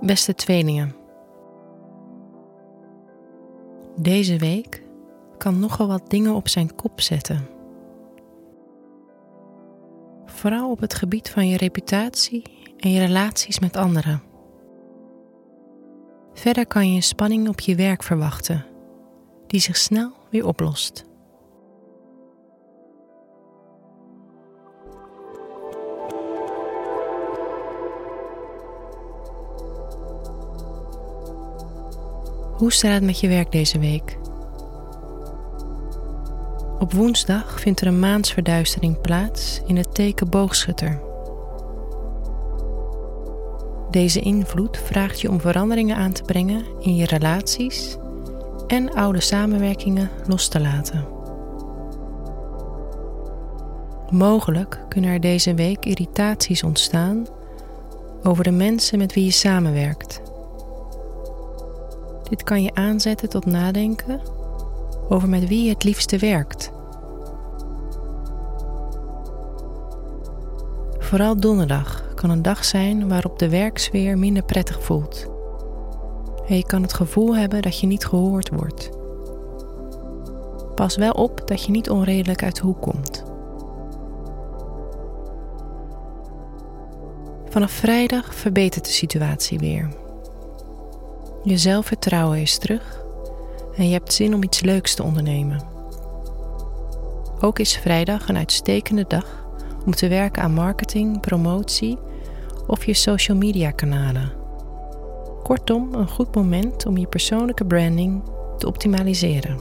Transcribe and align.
Beste 0.00 0.34
tweelingen. 0.34 0.94
Deze 3.96 4.38
week 4.38 4.82
kan 5.38 5.58
nogal 5.58 5.86
wat 5.86 6.10
dingen 6.10 6.34
op 6.34 6.48
zijn 6.48 6.74
kop 6.74 7.00
zetten. 7.00 7.48
Vooral 10.24 10.70
op 10.70 10.80
het 10.80 10.94
gebied 10.94 11.30
van 11.30 11.48
je 11.48 11.56
reputatie 11.56 12.42
en 12.76 12.90
je 12.90 13.00
relaties 13.04 13.58
met 13.58 13.76
anderen. 13.76 14.22
Verder 16.32 16.66
kan 16.66 16.90
je 16.90 16.96
een 16.96 17.02
spanning 17.02 17.48
op 17.48 17.60
je 17.60 17.74
werk 17.74 18.02
verwachten, 18.02 18.66
die 19.46 19.60
zich 19.60 19.76
snel 19.76 20.12
weer 20.30 20.46
oplost. 20.46 21.07
Hoe 32.58 32.72
staat 32.72 32.92
het 32.92 33.02
met 33.02 33.20
je 33.20 33.28
werk 33.28 33.52
deze 33.52 33.78
week? 33.78 34.18
Op 36.78 36.92
woensdag 36.92 37.60
vindt 37.60 37.80
er 37.80 37.86
een 37.86 37.98
maansverduistering 37.98 39.00
plaats 39.00 39.60
in 39.66 39.76
het 39.76 39.94
teken 39.94 40.28
boogschutter. 40.28 41.00
Deze 43.90 44.20
invloed 44.20 44.76
vraagt 44.76 45.20
je 45.20 45.30
om 45.30 45.40
veranderingen 45.40 45.96
aan 45.96 46.12
te 46.12 46.22
brengen 46.22 46.64
in 46.80 46.96
je 46.96 47.06
relaties 47.06 47.96
en 48.66 48.94
oude 48.94 49.20
samenwerkingen 49.20 50.10
los 50.26 50.48
te 50.48 50.60
laten. 50.60 51.06
Mogelijk 54.10 54.80
kunnen 54.88 55.10
er 55.10 55.20
deze 55.20 55.54
week 55.54 55.84
irritaties 55.84 56.62
ontstaan 56.62 57.26
over 58.22 58.44
de 58.44 58.50
mensen 58.50 58.98
met 58.98 59.14
wie 59.14 59.24
je 59.24 59.30
samenwerkt. 59.30 60.27
Dit 62.28 62.42
kan 62.42 62.62
je 62.62 62.74
aanzetten 62.74 63.28
tot 63.28 63.46
nadenken 63.46 64.20
over 65.08 65.28
met 65.28 65.48
wie 65.48 65.64
je 65.64 65.70
het 65.70 65.84
liefste 65.84 66.18
werkt. 66.18 66.70
Vooral 70.98 71.36
donderdag 71.40 72.14
kan 72.14 72.30
een 72.30 72.42
dag 72.42 72.64
zijn 72.64 73.08
waarop 73.08 73.38
de 73.38 73.48
werksfeer 73.48 74.18
minder 74.18 74.42
prettig 74.42 74.82
voelt. 74.82 75.26
En 76.48 76.56
je 76.56 76.66
kan 76.66 76.82
het 76.82 76.92
gevoel 76.92 77.36
hebben 77.36 77.62
dat 77.62 77.80
je 77.80 77.86
niet 77.86 78.06
gehoord 78.06 78.48
wordt. 78.48 78.90
Pas 80.74 80.96
wel 80.96 81.12
op 81.12 81.42
dat 81.44 81.64
je 81.64 81.70
niet 81.70 81.90
onredelijk 81.90 82.42
uit 82.42 82.56
de 82.56 82.62
hoek 82.62 82.80
komt. 82.80 83.24
Vanaf 87.48 87.70
vrijdag 87.70 88.34
verbetert 88.34 88.84
de 88.84 88.90
situatie 88.90 89.58
weer. 89.58 89.88
Je 91.42 91.58
zelfvertrouwen 91.58 92.40
is 92.40 92.58
terug 92.58 93.04
en 93.76 93.86
je 93.86 93.92
hebt 93.92 94.12
zin 94.12 94.34
om 94.34 94.42
iets 94.42 94.60
leuks 94.60 94.94
te 94.94 95.02
ondernemen. 95.02 95.62
Ook 97.40 97.58
is 97.58 97.76
vrijdag 97.76 98.28
een 98.28 98.36
uitstekende 98.36 99.04
dag 99.08 99.46
om 99.86 99.94
te 99.94 100.08
werken 100.08 100.42
aan 100.42 100.52
marketing, 100.52 101.20
promotie 101.20 101.98
of 102.66 102.84
je 102.84 102.94
social 102.94 103.36
media 103.36 103.70
kanalen. 103.70 104.32
Kortom, 105.42 105.94
een 105.94 106.08
goed 106.08 106.34
moment 106.34 106.86
om 106.86 106.96
je 106.96 107.06
persoonlijke 107.06 107.64
branding 107.64 108.22
te 108.58 108.66
optimaliseren. 108.66 109.58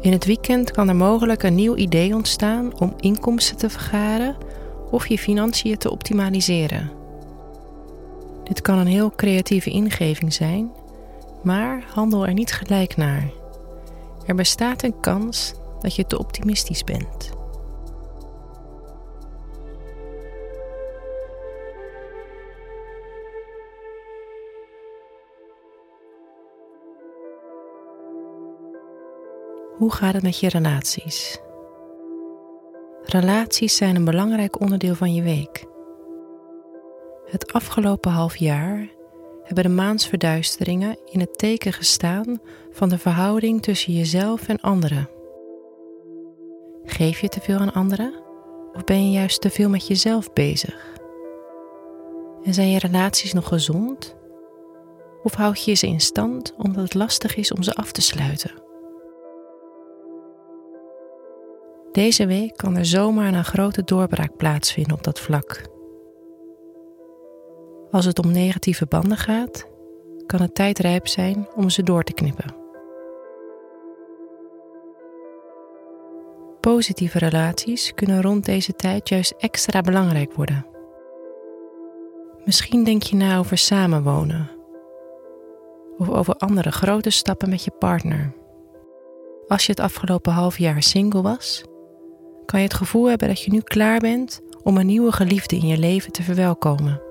In 0.00 0.12
het 0.12 0.24
weekend 0.24 0.70
kan 0.70 0.88
er 0.88 0.96
mogelijk 0.96 1.42
een 1.42 1.54
nieuw 1.54 1.76
idee 1.76 2.14
ontstaan 2.14 2.80
om 2.80 2.94
inkomsten 2.96 3.56
te 3.56 3.70
vergaren 3.70 4.36
of 4.90 5.06
je 5.06 5.18
financiën 5.18 5.76
te 5.76 5.90
optimaliseren. 5.90 6.99
Dit 8.50 8.60
kan 8.60 8.78
een 8.78 8.86
heel 8.86 9.10
creatieve 9.10 9.70
ingeving 9.70 10.32
zijn, 10.32 10.72
maar 11.42 11.84
handel 11.92 12.26
er 12.26 12.32
niet 12.32 12.52
gelijk 12.52 12.96
naar. 12.96 13.30
Er 14.26 14.34
bestaat 14.34 14.82
een 14.82 15.00
kans 15.00 15.54
dat 15.80 15.94
je 15.94 16.06
te 16.06 16.18
optimistisch 16.18 16.84
bent. 16.84 17.30
Hoe 29.76 29.92
gaat 29.92 30.14
het 30.14 30.22
met 30.22 30.40
je 30.40 30.48
relaties? 30.48 31.38
Relaties 33.02 33.76
zijn 33.76 33.96
een 33.96 34.04
belangrijk 34.04 34.60
onderdeel 34.60 34.94
van 34.94 35.14
je 35.14 35.22
week. 35.22 35.69
Het 37.30 37.52
afgelopen 37.52 38.10
half 38.10 38.36
jaar 38.36 38.88
hebben 39.42 39.64
de 39.64 39.70
maansverduisteringen 39.70 40.98
in 41.04 41.20
het 41.20 41.38
teken 41.38 41.72
gestaan 41.72 42.38
van 42.70 42.88
de 42.88 42.98
verhouding 42.98 43.62
tussen 43.62 43.92
jezelf 43.92 44.48
en 44.48 44.60
anderen. 44.60 45.08
Geef 46.84 47.20
je 47.20 47.28
te 47.28 47.40
veel 47.40 47.58
aan 47.58 47.72
anderen 47.72 48.14
of 48.72 48.84
ben 48.84 49.04
je 49.04 49.10
juist 49.10 49.40
te 49.40 49.50
veel 49.50 49.68
met 49.68 49.86
jezelf 49.86 50.32
bezig? 50.32 50.98
En 52.42 52.54
zijn 52.54 52.70
je 52.70 52.78
relaties 52.78 53.32
nog 53.32 53.48
gezond? 53.48 54.16
Of 55.22 55.34
houd 55.34 55.64
je 55.64 55.74
ze 55.74 55.86
in 55.86 56.00
stand 56.00 56.54
omdat 56.56 56.82
het 56.82 56.94
lastig 56.94 57.36
is 57.36 57.52
om 57.52 57.62
ze 57.62 57.74
af 57.74 57.92
te 57.92 58.02
sluiten? 58.02 58.52
Deze 61.92 62.26
week 62.26 62.56
kan 62.56 62.76
er 62.76 62.86
zomaar 62.86 63.34
een 63.34 63.44
grote 63.44 63.84
doorbraak 63.84 64.36
plaatsvinden 64.36 64.96
op 64.96 65.02
dat 65.04 65.20
vlak. 65.20 65.78
Als 67.90 68.04
het 68.04 68.18
om 68.18 68.30
negatieve 68.32 68.86
banden 68.86 69.16
gaat, 69.16 69.66
kan 70.26 70.40
het 70.40 70.54
tijd 70.54 70.78
rijp 70.78 71.08
zijn 71.08 71.48
om 71.54 71.70
ze 71.70 71.82
door 71.82 72.02
te 72.02 72.12
knippen. 72.12 72.54
Positieve 76.60 77.18
relaties 77.18 77.94
kunnen 77.94 78.22
rond 78.22 78.44
deze 78.44 78.72
tijd 78.72 79.08
juist 79.08 79.34
extra 79.38 79.80
belangrijk 79.80 80.32
worden. 80.32 80.66
Misschien 82.44 82.84
denk 82.84 83.02
je 83.02 83.16
na 83.16 83.38
over 83.38 83.58
samenwonen 83.58 84.50
of 85.98 86.08
over 86.08 86.34
andere 86.34 86.72
grote 86.72 87.10
stappen 87.10 87.48
met 87.48 87.64
je 87.64 87.70
partner. 87.78 88.34
Als 89.48 89.66
je 89.66 89.72
het 89.72 89.80
afgelopen 89.80 90.32
half 90.32 90.58
jaar 90.58 90.82
single 90.82 91.22
was, 91.22 91.64
kan 92.44 92.60
je 92.60 92.66
het 92.66 92.74
gevoel 92.74 93.08
hebben 93.08 93.28
dat 93.28 93.42
je 93.42 93.50
nu 93.50 93.60
klaar 93.60 93.98
bent 93.98 94.40
om 94.62 94.76
een 94.76 94.86
nieuwe 94.86 95.12
geliefde 95.12 95.56
in 95.56 95.66
je 95.66 95.78
leven 95.78 96.12
te 96.12 96.22
verwelkomen. 96.22 97.09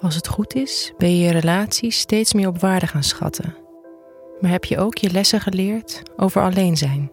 Als 0.00 0.14
het 0.14 0.28
goed 0.28 0.54
is, 0.54 0.92
ben 0.98 1.10
je 1.10 1.24
je 1.24 1.32
relatie 1.32 1.90
steeds 1.90 2.32
meer 2.32 2.48
op 2.48 2.60
waarde 2.60 2.86
gaan 2.86 3.02
schatten. 3.02 3.56
Maar 4.40 4.50
heb 4.50 4.64
je 4.64 4.78
ook 4.78 4.98
je 4.98 5.10
lessen 5.10 5.40
geleerd 5.40 6.02
over 6.16 6.42
alleen 6.42 6.76
zijn? 6.76 7.10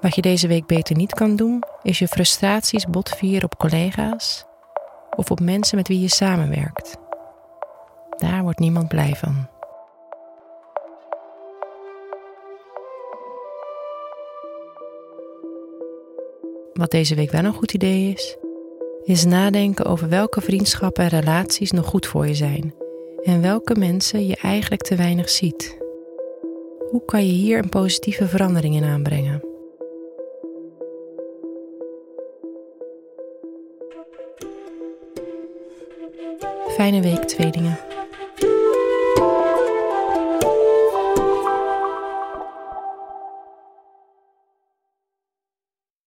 Wat 0.00 0.14
je 0.14 0.22
deze 0.22 0.46
week 0.48 0.66
beter 0.66 0.96
niet 0.96 1.14
kan 1.14 1.36
doen, 1.36 1.62
is 1.82 1.98
je 1.98 2.08
frustraties 2.08 2.86
botvieren 2.86 3.44
op 3.44 3.56
collega's 3.58 4.44
of 5.16 5.30
op 5.30 5.40
mensen 5.40 5.76
met 5.76 5.88
wie 5.88 6.00
je 6.00 6.08
samenwerkt. 6.08 6.96
Daar 8.16 8.42
wordt 8.42 8.58
niemand 8.58 8.88
blij 8.88 9.14
van. 9.14 9.53
Wat 16.74 16.90
deze 16.90 17.14
week 17.14 17.30
wel 17.30 17.44
een 17.44 17.54
goed 17.54 17.72
idee 17.72 18.12
is, 18.12 18.36
is 19.04 19.24
nadenken 19.24 19.84
over 19.84 20.08
welke 20.08 20.40
vriendschappen 20.40 21.04
en 21.04 21.20
relaties 21.20 21.70
nog 21.70 21.86
goed 21.86 22.06
voor 22.06 22.26
je 22.26 22.34
zijn 22.34 22.74
en 23.22 23.42
welke 23.42 23.74
mensen 23.78 24.26
je 24.26 24.36
eigenlijk 24.42 24.82
te 24.82 24.96
weinig 24.96 25.30
ziet. 25.30 25.78
Hoe 26.90 27.04
kan 27.04 27.26
je 27.26 27.32
hier 27.32 27.58
een 27.58 27.68
positieve 27.68 28.28
verandering 28.28 28.74
in 28.74 28.84
aanbrengen? 28.84 29.42
Fijne 36.68 37.02
week, 37.02 37.24
tweelingen. 37.24 37.93